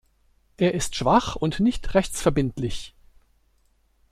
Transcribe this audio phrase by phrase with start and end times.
[0.57, 2.95] Er ist schwach und nicht rechtsverbindlich.